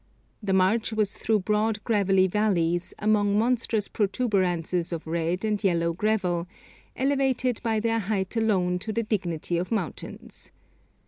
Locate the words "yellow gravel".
5.63-6.47